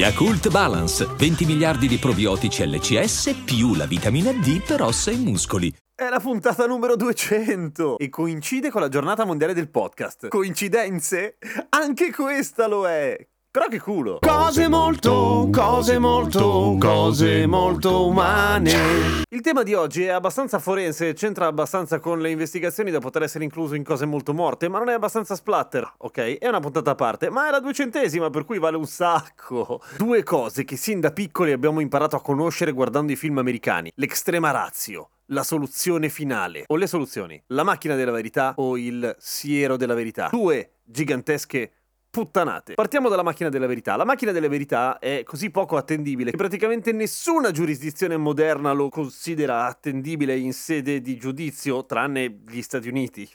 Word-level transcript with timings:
Yakult 0.00 0.48
Balance, 0.48 1.04
20 1.04 1.44
miliardi 1.44 1.86
di 1.86 1.98
probiotici 1.98 2.66
LCS 2.66 3.42
più 3.44 3.74
la 3.74 3.84
vitamina 3.84 4.32
D 4.32 4.64
per 4.64 4.80
ossa 4.80 5.10
e 5.10 5.16
muscoli. 5.16 5.70
È 5.94 6.08
la 6.08 6.18
puntata 6.18 6.64
numero 6.64 6.96
200 6.96 7.98
e 7.98 8.08
coincide 8.08 8.70
con 8.70 8.80
la 8.80 8.88
giornata 8.88 9.26
mondiale 9.26 9.52
del 9.52 9.68
podcast. 9.68 10.28
Coincidenze? 10.28 11.36
Anche 11.68 12.12
questa 12.12 12.66
lo 12.66 12.88
è. 12.88 13.14
Però 13.52 13.66
che 13.66 13.80
culo! 13.80 14.18
Cose 14.20 14.68
molto, 14.68 15.48
cose 15.50 15.98
molto, 15.98 16.76
cose 16.78 17.46
molto 17.46 18.06
umane. 18.06 19.24
Il 19.28 19.40
tema 19.40 19.64
di 19.64 19.74
oggi 19.74 20.04
è 20.04 20.10
abbastanza 20.10 20.60
forense, 20.60 21.14
c'entra 21.14 21.46
abbastanza 21.46 21.98
con 21.98 22.20
le 22.20 22.30
investigazioni 22.30 22.92
da 22.92 23.00
poter 23.00 23.24
essere 23.24 23.42
incluso 23.42 23.74
in 23.74 23.82
cose 23.82 24.06
molto 24.06 24.32
morte, 24.32 24.68
ma 24.68 24.78
non 24.78 24.88
è 24.88 24.92
abbastanza 24.92 25.34
splatter, 25.34 25.94
ok? 25.96 26.38
È 26.38 26.46
una 26.46 26.60
puntata 26.60 26.92
a 26.92 26.94
parte, 26.94 27.28
ma 27.28 27.48
è 27.48 27.50
la 27.50 27.58
duecentesima, 27.58 28.30
per 28.30 28.44
cui 28.44 28.60
vale 28.60 28.76
un 28.76 28.86
sacco. 28.86 29.82
Due 29.96 30.22
cose 30.22 30.62
che 30.62 30.76
sin 30.76 31.00
da 31.00 31.10
piccoli 31.10 31.50
abbiamo 31.50 31.80
imparato 31.80 32.14
a 32.14 32.22
conoscere 32.22 32.70
guardando 32.70 33.10
i 33.10 33.16
film 33.16 33.38
americani. 33.38 33.90
L'extrema 33.96 34.52
razio 34.52 35.08
la 35.30 35.42
soluzione 35.42 36.08
finale 36.08 36.64
o 36.66 36.76
le 36.76 36.86
soluzioni, 36.86 37.40
la 37.48 37.62
macchina 37.62 37.94
della 37.94 38.10
verità 38.10 38.52
o 38.56 38.76
il 38.76 39.14
siero 39.18 39.76
della 39.76 39.94
verità. 39.94 40.28
Due 40.30 40.72
gigantesche 40.84 41.70
puttanate. 42.10 42.74
Partiamo 42.74 43.08
dalla 43.08 43.22
macchina 43.22 43.48
della 43.48 43.66
verità. 43.66 43.94
La 43.94 44.04
macchina 44.04 44.32
della 44.32 44.48
verità 44.48 44.98
è 44.98 45.22
così 45.24 45.50
poco 45.50 45.76
attendibile 45.76 46.32
che 46.32 46.36
praticamente 46.36 46.92
nessuna 46.92 47.52
giurisdizione 47.52 48.16
moderna 48.16 48.72
lo 48.72 48.88
considera 48.88 49.66
attendibile 49.66 50.36
in 50.36 50.52
sede 50.52 51.00
di 51.00 51.16
giudizio, 51.16 51.86
tranne 51.86 52.40
gli 52.48 52.62
Stati 52.62 52.88
Uniti 52.88 53.30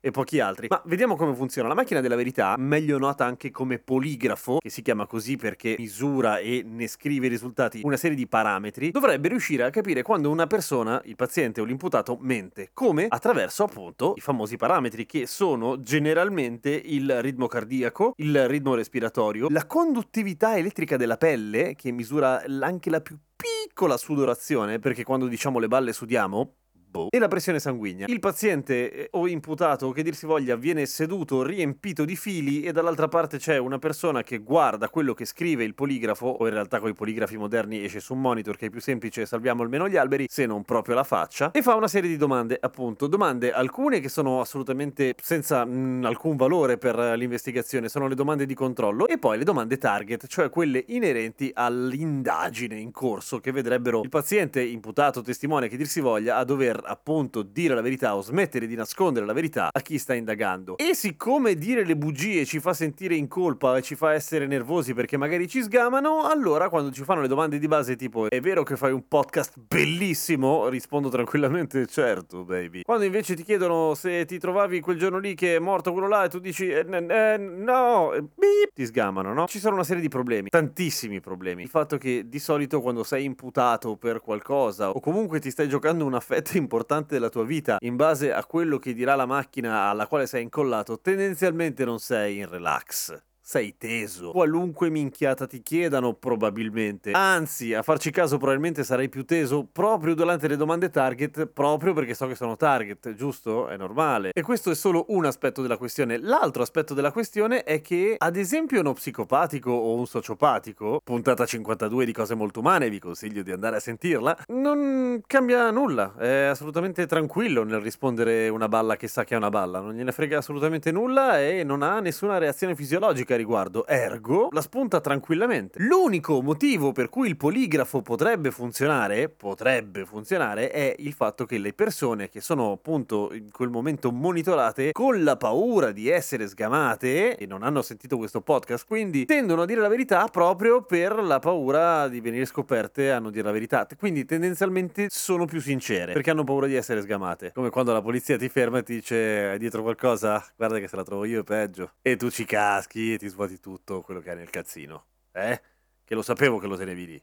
e 0.00 0.10
pochi 0.10 0.40
altri. 0.40 0.68
Ma 0.70 0.80
vediamo 0.86 1.16
come 1.16 1.34
funziona. 1.34 1.68
La 1.68 1.74
macchina 1.74 2.00
della 2.00 2.16
verità, 2.16 2.54
meglio 2.56 2.98
nota 2.98 3.26
anche 3.26 3.50
come 3.50 3.78
poligrafo, 3.78 4.58
che 4.60 4.70
si 4.70 4.80
chiama 4.80 5.06
così 5.06 5.36
perché 5.36 5.76
misura 5.78 6.38
e 6.38 6.62
ne 6.64 6.86
scrive 6.88 7.26
i 7.26 7.28
risultati 7.28 7.82
una 7.84 7.96
serie 7.96 8.16
di 8.16 8.26
parametri, 8.26 8.90
dovrebbe 8.90 9.28
riuscire 9.28 9.64
a 9.64 9.70
capire 9.70 10.02
quando 10.02 10.30
una 10.30 10.46
persona, 10.46 11.00
il 11.04 11.16
paziente 11.16 11.60
o 11.60 11.64
l'imputato, 11.64 12.16
mente. 12.20 12.70
Come? 12.72 13.06
Attraverso 13.08 13.64
appunto 13.64 14.14
i 14.16 14.20
famosi 14.20 14.56
parametri 14.56 15.04
che 15.04 15.26
sono 15.26 15.82
generalmente 15.82 16.70
il 16.70 17.20
ritmo 17.20 17.46
cardiaco 17.46 17.97
il 18.16 18.48
ritmo 18.48 18.74
respiratorio, 18.74 19.48
la 19.50 19.66
conduttività 19.66 20.56
elettrica 20.56 20.96
della 20.96 21.16
pelle, 21.16 21.74
che 21.74 21.90
misura 21.90 22.42
anche 22.60 22.90
la 22.90 23.00
più 23.00 23.18
piccola 23.36 23.96
sudorazione, 23.96 24.78
perché 24.78 25.04
quando 25.04 25.26
diciamo 25.26 25.58
le 25.58 25.68
balle 25.68 25.92
sudiamo, 25.92 26.54
boh, 26.88 27.08
e 27.10 27.18
la 27.18 27.28
pressione 27.28 27.58
sanguigna. 27.58 28.06
Il 28.08 28.18
paziente 28.20 28.92
eh, 28.92 29.08
o 29.12 29.28
imputato, 29.28 29.90
che 29.92 30.02
dir 30.02 30.14
si 30.14 30.26
voglia, 30.26 30.56
viene 30.56 30.86
seduto 30.86 31.42
riempito 31.42 32.04
di 32.04 32.16
fili 32.16 32.62
e 32.62 32.72
dall'altra 32.72 33.08
parte 33.08 33.38
c'è 33.38 33.58
una 33.58 33.78
persona 33.78 34.22
che 34.22 34.38
guarda 34.38 34.88
quello 34.88 35.14
che 35.14 35.24
scrive 35.24 35.64
il 35.64 35.74
poligrafo, 35.74 36.26
o 36.26 36.46
in 36.46 36.52
realtà 36.54 36.80
con 36.80 36.90
i 36.90 36.94
poligrafi 36.94 37.36
moderni 37.36 37.84
esce 37.84 38.00
su 38.00 38.14
un 38.14 38.20
monitor 38.20 38.56
che 38.56 38.66
è 38.66 38.70
più 38.70 38.80
semplice, 38.80 39.26
salviamo 39.26 39.62
almeno 39.62 39.88
gli 39.88 39.96
alberi, 39.96 40.26
se 40.28 40.46
non 40.46 40.64
proprio 40.64 40.94
la 40.94 41.04
faccia, 41.04 41.50
e 41.50 41.62
fa 41.62 41.74
una 41.74 41.88
serie 41.88 42.08
di 42.08 42.16
domande, 42.16 42.58
appunto, 42.60 43.06
domande 43.06 43.52
alcune 43.52 44.00
che 44.00 44.08
sono 44.08 44.40
assolutamente 44.40 45.14
senza 45.20 45.64
mh, 45.64 45.70
mm, 45.70 46.04
alcun 46.04 46.36
valore 46.36 46.78
per 46.78 46.96
l'investigazione, 47.16 47.88
sono 47.88 48.08
le 48.08 48.14
domande 48.14 48.46
di 48.46 48.54
controllo, 48.54 49.06
e 49.06 49.18
poi 49.18 49.38
le 49.38 49.44
domande 49.44 49.78
target, 49.78 50.26
cioè 50.26 50.50
quelle 50.50 50.84
inerenti 50.88 51.50
all'indagine 51.52 52.76
in 52.78 52.90
corso, 52.90 53.38
che 53.38 53.52
vedrebbero 53.52 54.02
il 54.02 54.08
paziente, 54.08 54.62
imputato, 54.62 55.22
testimone, 55.22 55.68
che 55.68 55.76
dir 55.76 55.86
si 55.86 56.00
voglia, 56.00 56.36
a 56.36 56.44
dover 56.44 56.77
appunto 56.84 57.42
dire 57.42 57.74
la 57.74 57.80
verità 57.80 58.16
o 58.16 58.22
smettere 58.22 58.66
di 58.66 58.74
nascondere 58.74 59.26
la 59.26 59.32
verità 59.32 59.68
a 59.72 59.80
chi 59.80 59.98
sta 59.98 60.14
indagando. 60.14 60.76
E 60.76 60.94
siccome 60.94 61.54
dire 61.54 61.84
le 61.84 61.96
bugie 61.96 62.44
ci 62.44 62.60
fa 62.60 62.72
sentire 62.72 63.14
in 63.14 63.28
colpa 63.28 63.76
e 63.76 63.82
ci 63.82 63.94
fa 63.94 64.12
essere 64.12 64.46
nervosi 64.46 64.94
perché 64.94 65.16
magari 65.16 65.48
ci 65.48 65.62
sgamano, 65.62 66.24
allora 66.24 66.68
quando 66.68 66.90
ci 66.90 67.04
fanno 67.04 67.20
le 67.20 67.28
domande 67.28 67.58
di 67.58 67.66
base 67.66 67.96
tipo 67.96 68.28
è 68.28 68.40
vero 68.40 68.62
che 68.62 68.76
fai 68.76 68.92
un 68.92 69.06
podcast 69.06 69.54
bellissimo? 69.58 70.68
Rispondo 70.68 71.08
tranquillamente 71.08 71.86
certo, 71.86 72.44
baby. 72.44 72.82
Quando 72.82 73.04
invece 73.04 73.34
ti 73.34 73.42
chiedono 73.42 73.94
se 73.94 74.24
ti 74.24 74.38
trovavi 74.38 74.80
quel 74.80 74.98
giorno 74.98 75.18
lì 75.18 75.34
che 75.34 75.56
è 75.56 75.58
morto 75.58 75.92
quello 75.92 76.08
là 76.08 76.24
e 76.24 76.28
tu 76.28 76.38
dici 76.38 76.68
eh, 76.68 76.86
eh, 76.88 77.36
no, 77.38 78.12
eh, 78.12 78.22
beep, 78.22 78.72
ti 78.74 78.86
sgamano, 78.86 79.32
no? 79.32 79.46
Ci 79.46 79.58
sono 79.58 79.74
una 79.74 79.84
serie 79.84 80.02
di 80.02 80.08
problemi, 80.08 80.48
tantissimi 80.48 81.20
problemi. 81.20 81.62
Il 81.62 81.68
fatto 81.68 81.98
che 81.98 82.28
di 82.28 82.38
solito 82.38 82.80
quando 82.80 83.02
sei 83.02 83.24
imputato 83.24 83.96
per 83.96 84.20
qualcosa 84.20 84.90
o 84.90 85.00
comunque 85.00 85.40
ti 85.40 85.50
stai 85.50 85.68
giocando 85.68 86.04
una 86.04 86.20
fetta 86.20 86.56
importante 86.56 86.67
importante 86.68 87.14
della 87.14 87.30
tua 87.30 87.44
vita 87.44 87.78
in 87.80 87.96
base 87.96 88.30
a 88.30 88.44
quello 88.44 88.78
che 88.78 88.92
dirà 88.92 89.14
la 89.14 89.24
macchina 89.24 89.88
alla 89.88 90.06
quale 90.06 90.26
sei 90.26 90.42
incollato, 90.42 91.00
tendenzialmente 91.00 91.86
non 91.86 91.98
sei 91.98 92.38
in 92.38 92.48
relax 92.48 93.26
sei 93.48 93.76
teso. 93.78 94.32
Qualunque 94.32 94.90
minchiata 94.90 95.46
ti 95.46 95.62
chiedano, 95.62 96.12
probabilmente. 96.12 97.12
Anzi, 97.12 97.72
a 97.72 97.80
farci 97.80 98.10
caso, 98.10 98.36
probabilmente 98.36 98.84
sarai 98.84 99.08
più 99.08 99.24
teso 99.24 99.66
proprio 99.72 100.14
durante 100.14 100.48
le 100.48 100.56
domande 100.58 100.90
target, 100.90 101.46
proprio 101.46 101.94
perché 101.94 102.12
so 102.12 102.26
che 102.26 102.34
sono 102.34 102.56
target, 102.56 103.14
giusto? 103.14 103.68
È 103.68 103.76
normale. 103.78 104.32
E 104.34 104.42
questo 104.42 104.70
è 104.70 104.74
solo 104.74 105.06
un 105.08 105.24
aspetto 105.24 105.62
della 105.62 105.78
questione. 105.78 106.18
L'altro 106.18 106.60
aspetto 106.60 106.92
della 106.92 107.10
questione 107.10 107.62
è 107.64 107.80
che, 107.80 108.16
ad 108.18 108.36
esempio, 108.36 108.80
uno 108.80 108.92
psicopatico 108.92 109.70
o 109.70 109.94
un 109.94 110.06
sociopatico, 110.06 111.00
puntata 111.02 111.46
52 111.46 112.04
di 112.04 112.12
cose 112.12 112.34
molto 112.34 112.60
umane, 112.60 112.90
vi 112.90 112.98
consiglio 112.98 113.40
di 113.40 113.50
andare 113.50 113.76
a 113.76 113.80
sentirla, 113.80 114.44
non 114.48 115.22
cambia 115.26 115.70
nulla. 115.70 116.12
È 116.18 116.42
assolutamente 116.42 117.06
tranquillo 117.06 117.64
nel 117.64 117.80
rispondere 117.80 118.50
una 118.50 118.68
balla 118.68 118.96
che 118.96 119.08
sa 119.08 119.24
che 119.24 119.32
è 119.32 119.38
una 119.38 119.48
balla. 119.48 119.80
Non 119.80 119.94
gliene 119.94 120.12
frega 120.12 120.36
assolutamente 120.36 120.92
nulla 120.92 121.40
e 121.40 121.64
non 121.64 121.80
ha 121.80 121.98
nessuna 122.00 122.36
reazione 122.36 122.74
fisiologica 122.74 123.36
riguardo, 123.38 123.86
ergo 123.86 124.48
la 124.50 124.60
spunta 124.60 125.00
tranquillamente. 125.00 125.80
L'unico 125.80 126.42
motivo 126.42 126.92
per 126.92 127.08
cui 127.08 127.28
il 127.28 127.36
poligrafo 127.36 128.02
potrebbe 128.02 128.50
funzionare, 128.50 129.28
potrebbe 129.28 130.04
funzionare, 130.04 130.70
è 130.70 130.94
il 130.98 131.12
fatto 131.12 131.46
che 131.46 131.58
le 131.58 131.72
persone 131.72 132.28
che 132.28 132.40
sono 132.40 132.72
appunto 132.72 133.32
in 133.32 133.50
quel 133.50 133.70
momento 133.70 134.12
monitorate 134.12 134.92
con 134.92 135.22
la 135.22 135.36
paura 135.36 135.90
di 135.92 136.08
essere 136.08 136.46
sgamate 136.46 137.36
e 137.36 137.46
non 137.46 137.62
hanno 137.62 137.82
sentito 137.82 138.16
questo 138.16 138.40
podcast, 138.40 138.86
quindi 138.86 139.24
tendono 139.24 139.62
a 139.62 139.66
dire 139.66 139.80
la 139.80 139.88
verità 139.88 140.26
proprio 140.26 140.82
per 140.82 141.22
la 141.22 141.38
paura 141.38 142.08
di 142.08 142.20
venire 142.20 142.44
scoperte 142.44 143.10
a 143.10 143.18
non 143.18 143.30
dire 143.30 143.44
la 143.44 143.52
verità. 143.52 143.86
Quindi 143.96 144.24
tendenzialmente 144.24 145.06
sono 145.10 145.44
più 145.44 145.60
sincere 145.60 146.12
perché 146.12 146.30
hanno 146.30 146.44
paura 146.44 146.66
di 146.66 146.74
essere 146.74 147.00
sgamate. 147.00 147.52
Come 147.54 147.70
quando 147.70 147.92
la 147.92 148.02
polizia 148.02 148.36
ti 148.36 148.48
ferma 148.48 148.78
e 148.78 148.82
ti 148.82 148.94
dice 148.94 149.50
hai 149.50 149.58
dietro 149.58 149.82
qualcosa? 149.82 150.44
Guarda 150.56 150.78
che 150.78 150.88
se 150.88 150.96
la 150.96 151.04
trovo 151.04 151.24
io 151.24 151.40
è 151.40 151.44
peggio. 151.44 151.92
E 152.02 152.16
tu 152.16 152.30
ci 152.30 152.44
caschi 152.44 153.14
e 153.14 153.18
ti 153.18 153.27
svuoti 153.28 153.60
tutto 153.60 154.02
quello 154.02 154.20
che 154.20 154.30
hai 154.30 154.36
nel 154.36 154.50
cazzino. 154.50 155.04
Eh? 155.32 155.60
Che 156.04 156.14
lo 156.14 156.22
sapevo 156.22 156.58
che 156.58 156.66
lo 156.66 156.76
tenevi 156.76 157.06
lì. 157.06 157.22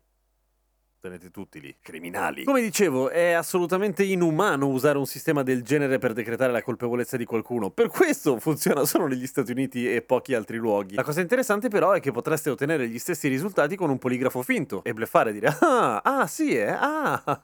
Tenete 0.99 1.29
tutti 1.29 1.61
lì, 1.61 1.75
criminali. 1.81 2.45
Come 2.45 2.61
dicevo, 2.61 3.09
è 3.09 3.31
assolutamente 3.33 4.03
inumano 4.03 4.67
usare 4.67 4.97
un 4.97 5.05
sistema 5.05 5.43
del 5.43 5.61
genere 5.61 5.99
per 5.99 6.13
decretare 6.13 6.51
la 6.51 6.63
colpevolezza 6.63 7.15
di 7.15 7.25
qualcuno. 7.25 7.69
Per 7.69 7.89
questo 7.89 8.39
funziona 8.39 8.85
solo 8.85 9.05
negli 9.05 9.27
Stati 9.27 9.51
Uniti 9.51 9.93
e 9.93 10.01
pochi 10.01 10.33
altri 10.33 10.57
luoghi. 10.57 10.95
La 10.95 11.03
cosa 11.03 11.21
interessante 11.21 11.67
però 11.67 11.91
è 11.91 11.99
che 11.99 12.11
potreste 12.11 12.49
ottenere 12.49 12.87
gli 12.87 12.97
stessi 12.97 13.27
risultati 13.27 13.75
con 13.75 13.91
un 13.91 13.99
poligrafo 13.99 14.41
finto 14.41 14.83
e 14.83 14.93
bleffare 14.93 15.29
e 15.29 15.33
dire 15.33 15.55
ah, 15.59 16.01
ah 16.03 16.25
sì, 16.25 16.57
eh, 16.57 16.69
ah... 16.69 17.43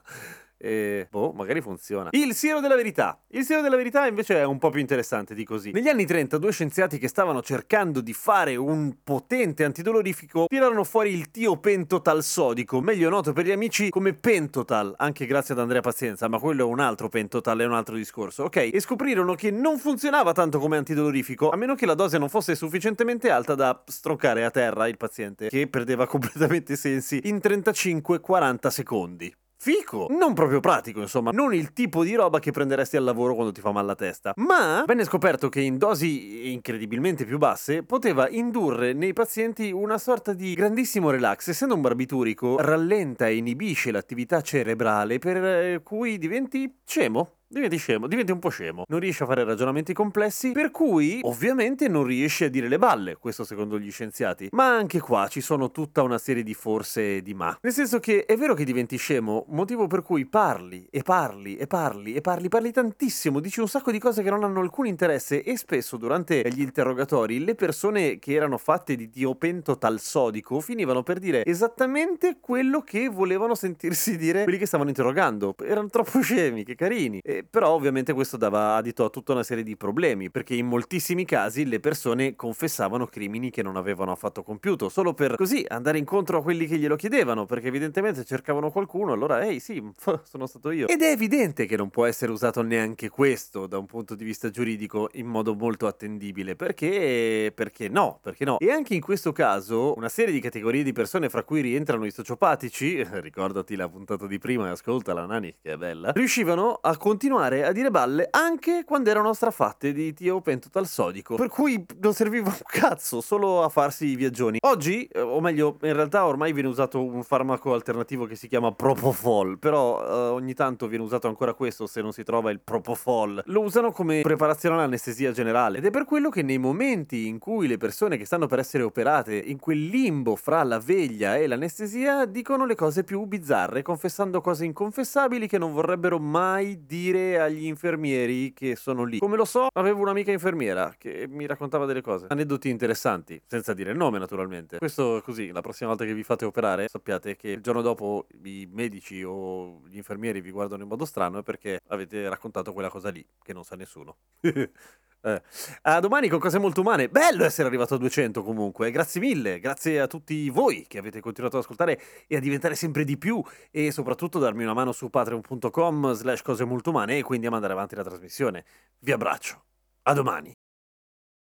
E 0.64 1.08
boh, 1.10 1.32
magari 1.32 1.60
funziona. 1.60 2.10
Il 2.12 2.34
siero 2.34 2.60
della 2.60 2.76
verità. 2.76 3.20
Il 3.30 3.42
siero 3.42 3.62
della 3.62 3.74
verità 3.74 4.06
invece 4.06 4.36
è 4.36 4.44
un 4.44 4.58
po' 4.58 4.70
più 4.70 4.78
interessante 4.78 5.34
di 5.34 5.44
così. 5.44 5.72
Negli 5.72 5.88
anni 5.88 6.06
30 6.06 6.38
due 6.38 6.52
scienziati 6.52 6.98
che 6.98 7.08
stavano 7.08 7.42
cercando 7.42 8.00
di 8.00 8.12
fare 8.12 8.54
un 8.54 8.98
potente 9.02 9.64
antidolorifico 9.64 10.46
tirarono 10.46 10.84
fuori 10.84 11.12
il 11.12 11.32
tiopentotal 11.32 12.22
sodico, 12.22 12.80
meglio 12.80 13.08
noto 13.08 13.32
per 13.32 13.44
gli 13.44 13.50
amici 13.50 13.90
come 13.90 14.14
pentotal, 14.14 14.94
anche 14.98 15.26
grazie 15.26 15.54
ad 15.54 15.60
Andrea 15.60 15.80
Pazienza, 15.80 16.28
ma 16.28 16.38
quello 16.38 16.62
è 16.62 16.70
un 16.70 16.78
altro 16.78 17.08
pentotal, 17.08 17.58
è 17.58 17.66
un 17.66 17.74
altro 17.74 17.96
discorso, 17.96 18.44
ok? 18.44 18.70
E 18.72 18.78
scoprirono 18.78 19.34
che 19.34 19.50
non 19.50 19.78
funzionava 19.78 20.32
tanto 20.32 20.60
come 20.60 20.76
antidolorifico, 20.76 21.50
a 21.50 21.56
meno 21.56 21.74
che 21.74 21.86
la 21.86 21.94
dose 21.94 22.18
non 22.18 22.28
fosse 22.28 22.54
sufficientemente 22.54 23.30
alta 23.30 23.56
da 23.56 23.82
stroncare 23.84 24.44
a 24.44 24.50
terra 24.50 24.86
il 24.86 24.96
paziente, 24.96 25.48
che 25.48 25.66
perdeva 25.66 26.06
completamente 26.12 26.74
i 26.74 26.76
sensi 26.76 27.20
in 27.24 27.40
35-40 27.42 28.68
secondi. 28.68 29.34
Fico, 29.64 30.08
non 30.10 30.34
proprio 30.34 30.58
pratico, 30.58 31.00
insomma, 31.00 31.30
non 31.30 31.54
il 31.54 31.72
tipo 31.72 32.02
di 32.02 32.16
roba 32.16 32.40
che 32.40 32.50
prenderesti 32.50 32.96
al 32.96 33.04
lavoro 33.04 33.34
quando 33.34 33.52
ti 33.52 33.60
fa 33.60 33.70
mal 33.70 33.86
la 33.86 33.94
testa. 33.94 34.32
Ma 34.38 34.82
venne 34.84 35.04
scoperto 35.04 35.48
che 35.48 35.60
in 35.60 35.78
dosi 35.78 36.50
incredibilmente 36.52 37.24
più 37.24 37.38
basse 37.38 37.84
poteva 37.84 38.28
indurre 38.28 38.92
nei 38.92 39.12
pazienti 39.12 39.70
una 39.70 39.98
sorta 39.98 40.32
di 40.32 40.54
grandissimo 40.54 41.10
relax. 41.10 41.46
Essendo 41.46 41.76
un 41.76 41.80
barbiturico, 41.80 42.56
rallenta 42.58 43.28
e 43.28 43.36
inibisce 43.36 43.92
l'attività 43.92 44.40
cerebrale 44.40 45.20
per 45.20 45.80
cui 45.84 46.18
diventi 46.18 46.80
scemo 46.84 47.41
diventi 47.52 47.76
scemo, 47.76 48.06
diventi 48.06 48.32
un 48.32 48.38
po' 48.38 48.48
scemo, 48.48 48.84
non 48.88 49.00
riesci 49.00 49.22
a 49.22 49.26
fare 49.26 49.44
ragionamenti 49.44 49.92
complessi, 49.92 50.52
per 50.52 50.70
cui 50.70 51.20
ovviamente 51.22 51.88
non 51.88 52.04
riesci 52.04 52.44
a 52.44 52.48
dire 52.48 52.68
le 52.68 52.78
balle, 52.78 53.16
questo 53.16 53.44
secondo 53.44 53.78
gli 53.78 53.90
scienziati. 53.90 54.48
Ma 54.52 54.74
anche 54.74 55.00
qua 55.00 55.28
ci 55.28 55.40
sono 55.40 55.70
tutta 55.70 56.02
una 56.02 56.18
serie 56.18 56.42
di 56.42 56.54
forse 56.54 57.16
e 57.16 57.22
di 57.22 57.34
ma. 57.34 57.56
Nel 57.60 57.72
senso 57.72 58.00
che 58.00 58.24
è 58.24 58.36
vero 58.36 58.54
che 58.54 58.64
diventi 58.64 58.96
scemo, 58.96 59.44
motivo 59.48 59.86
per 59.86 60.02
cui 60.02 60.26
parli 60.26 60.86
e 60.90 61.02
parli 61.02 61.56
e 61.56 61.66
parli 61.66 62.14
e 62.14 62.20
parli, 62.20 62.48
parli 62.48 62.72
tantissimo, 62.72 63.40
dici 63.40 63.60
un 63.60 63.68
sacco 63.68 63.90
di 63.90 63.98
cose 63.98 64.22
che 64.22 64.30
non 64.30 64.44
hanno 64.44 64.60
alcun 64.60 64.86
interesse 64.86 65.42
e 65.42 65.56
spesso 65.56 65.96
durante 65.96 66.42
gli 66.50 66.62
interrogatori 66.62 67.44
le 67.44 67.54
persone 67.54 68.18
che 68.18 68.32
erano 68.32 68.56
fatte 68.56 68.96
di 68.96 69.10
diopento 69.10 69.76
talsodico 69.76 70.60
finivano 70.60 71.02
per 71.02 71.18
dire 71.18 71.44
esattamente 71.44 72.38
quello 72.40 72.80
che 72.80 73.08
volevano 73.08 73.54
sentirsi 73.54 74.16
dire 74.16 74.44
quelli 74.44 74.58
che 74.58 74.66
stavano 74.66 74.88
interrogando. 74.88 75.54
Erano 75.62 75.88
troppo 75.88 76.20
scemi, 76.20 76.64
che 76.64 76.74
carini. 76.74 77.20
E 77.22 77.41
però 77.48 77.70
ovviamente 77.70 78.12
questo 78.12 78.36
dava 78.36 78.76
adito 78.76 79.04
a 79.04 79.10
tutta 79.10 79.32
una 79.32 79.42
serie 79.42 79.64
di 79.64 79.76
problemi, 79.76 80.30
perché 80.30 80.54
in 80.54 80.66
moltissimi 80.66 81.24
casi 81.24 81.66
le 81.66 81.80
persone 81.80 82.36
confessavano 82.36 83.06
crimini 83.06 83.50
che 83.50 83.62
non 83.62 83.76
avevano 83.76 84.12
affatto 84.12 84.42
compiuto, 84.42 84.88
solo 84.88 85.14
per 85.14 85.36
così 85.36 85.64
andare 85.68 85.98
incontro 85.98 86.38
a 86.38 86.42
quelli 86.42 86.66
che 86.66 86.78
glielo 86.78 86.96
chiedevano, 86.96 87.46
perché 87.46 87.68
evidentemente 87.68 88.24
cercavano 88.24 88.70
qualcuno, 88.70 89.12
allora 89.12 89.42
ehi 89.42 89.60
sì, 89.60 89.82
sono 90.24 90.46
stato 90.46 90.70
io. 90.70 90.88
Ed 90.88 91.02
è 91.02 91.10
evidente 91.10 91.66
che 91.66 91.76
non 91.76 91.90
può 91.90 92.06
essere 92.06 92.32
usato 92.32 92.62
neanche 92.62 93.08
questo 93.08 93.66
da 93.66 93.78
un 93.78 93.86
punto 93.86 94.14
di 94.14 94.24
vista 94.24 94.50
giuridico 94.50 95.08
in 95.14 95.26
modo 95.26 95.54
molto 95.54 95.86
attendibile, 95.86 96.56
perché 96.56 97.52
perché 97.54 97.88
no, 97.88 98.18
perché 98.22 98.44
no. 98.44 98.58
E 98.58 98.70
anche 98.70 98.94
in 98.94 99.00
questo 99.00 99.32
caso 99.32 99.94
una 99.96 100.08
serie 100.08 100.32
di 100.32 100.40
categorie 100.40 100.82
di 100.82 100.92
persone 100.92 101.28
fra 101.28 101.42
cui 101.42 101.60
rientrano 101.60 102.04
i 102.04 102.10
sociopatici, 102.10 103.02
ricordati 103.20 103.76
la 103.76 103.88
puntata 103.88 104.26
di 104.26 104.38
prima 104.38 104.68
e 104.68 104.70
ascolta 104.70 105.12
la 105.12 105.26
Nani 105.26 105.54
che 105.60 105.72
è 105.72 105.76
bella, 105.76 106.12
riuscivano 106.12 106.78
a 106.80 106.96
continuare 106.96 107.31
a 107.40 107.72
dire 107.72 107.90
balle 107.90 108.28
anche 108.30 108.84
quando 108.84 109.10
erano 109.10 109.32
strafatte 109.32 109.92
di 109.92 110.12
tio 110.12 110.40
pentotal 110.40 110.86
sodico, 110.86 111.36
per 111.36 111.48
cui 111.48 111.84
non 112.00 112.12
serviva 112.12 112.48
un 112.48 112.60
cazzo, 112.66 113.20
solo 113.20 113.62
a 113.62 113.68
farsi 113.68 114.06
i 114.06 114.16
viaggioni. 114.16 114.58
Oggi, 114.62 115.04
eh, 115.04 115.20
o 115.20 115.40
meglio, 115.40 115.76
in 115.82 115.92
realtà 115.92 116.26
ormai 116.26 116.52
viene 116.52 116.68
usato 116.68 117.04
un 117.04 117.22
farmaco 117.22 117.74
alternativo 117.74 118.26
che 118.26 118.36
si 118.36 118.48
chiama 118.48 118.72
Propofol, 118.72 119.58
però 119.58 120.02
eh, 120.02 120.12
ogni 120.30 120.54
tanto 120.54 120.86
viene 120.86 121.04
usato 121.04 121.28
ancora 121.28 121.54
questo 121.54 121.86
se 121.86 122.02
non 122.02 122.12
si 122.12 122.22
trova 122.22 122.50
il 122.50 122.60
Propofol. 122.60 123.42
Lo 123.46 123.60
usano 123.60 123.92
come 123.92 124.20
preparazione 124.22 124.76
all'anestesia 124.76 125.32
generale 125.32 125.78
ed 125.78 125.86
è 125.86 125.90
per 125.90 126.04
quello 126.04 126.28
che 126.28 126.42
nei 126.42 126.58
momenti 126.58 127.26
in 127.26 127.38
cui 127.38 127.66
le 127.66 127.76
persone 127.76 128.16
che 128.16 128.24
stanno 128.24 128.46
per 128.46 128.58
essere 128.58 128.82
operate 128.82 129.34
in 129.36 129.58
quel 129.58 129.86
limbo 129.86 130.36
fra 130.36 130.62
la 130.62 130.78
veglia 130.78 131.36
e 131.36 131.46
l'anestesia 131.46 132.26
dicono 132.26 132.66
le 132.66 132.74
cose 132.74 133.04
più 133.04 133.24
bizzarre, 133.24 133.82
confessando 133.82 134.40
cose 134.40 134.64
inconfessabili 134.64 135.46
che 135.46 135.58
non 135.58 135.72
vorrebbero 135.72 136.18
mai 136.18 136.84
dire 136.86 137.21
agli 137.38 137.66
infermieri 137.66 138.52
che 138.52 138.76
sono 138.76 139.04
lì. 139.04 139.18
Come 139.18 139.36
lo 139.36 139.44
so, 139.44 139.68
avevo 139.72 140.00
un'amica 140.00 140.32
infermiera 140.32 140.94
che 140.98 141.26
mi 141.28 141.46
raccontava 141.46 141.86
delle 141.86 142.00
cose, 142.00 142.26
aneddoti 142.28 142.68
interessanti, 142.68 143.40
senza 143.46 143.72
dire 143.74 143.90
il 143.90 143.96
nome 143.96 144.18
naturalmente. 144.18 144.78
Questo 144.78 145.20
così, 145.24 145.50
la 145.50 145.60
prossima 145.60 145.90
volta 145.90 146.04
che 146.04 146.14
vi 146.14 146.22
fate 146.22 146.44
operare, 146.44 146.88
sappiate 146.88 147.36
che 147.36 147.48
il 147.48 147.60
giorno 147.60 147.82
dopo 147.82 148.26
i 148.44 148.68
medici 148.70 149.22
o 149.22 149.82
gli 149.88 149.96
infermieri 149.96 150.40
vi 150.40 150.50
guardano 150.50 150.82
in 150.82 150.88
modo 150.88 151.04
strano 151.04 151.42
perché 151.42 151.80
avete 151.88 152.28
raccontato 152.28 152.72
quella 152.72 152.88
cosa 152.88 153.10
lì, 153.10 153.24
che 153.42 153.52
non 153.52 153.64
sa 153.64 153.76
nessuno. 153.76 154.16
Eh. 155.24 155.42
A 155.82 156.00
domani 156.00 156.28
con 156.28 156.38
cose 156.38 156.58
molto 156.58 156.80
umane. 156.80 157.08
Bello 157.08 157.44
essere 157.44 157.68
arrivato 157.68 157.94
a 157.94 157.98
200 157.98 158.42
comunque. 158.42 158.90
Grazie 158.90 159.20
mille. 159.20 159.60
Grazie 159.60 160.00
a 160.00 160.06
tutti 160.06 160.50
voi 160.50 160.86
che 160.88 160.98
avete 160.98 161.20
continuato 161.20 161.56
ad 161.56 161.62
ascoltare 161.62 162.00
e 162.26 162.36
a 162.36 162.40
diventare 162.40 162.74
sempre 162.74 163.04
di 163.04 163.16
più 163.16 163.42
e 163.70 163.90
soprattutto 163.90 164.38
darmi 164.38 164.64
una 164.64 164.74
mano 164.74 164.92
su 164.92 165.10
patreon.com 165.10 166.12
slash 166.12 166.42
cose 166.42 166.64
molto 166.64 166.90
umane 166.90 167.18
e 167.18 167.22
quindi 167.22 167.46
a 167.46 167.50
mandare 167.50 167.72
avanti 167.72 167.94
la 167.94 168.04
trasmissione. 168.04 168.64
Vi 168.98 169.12
abbraccio. 169.12 169.64
A 170.02 170.12
domani. 170.14 170.61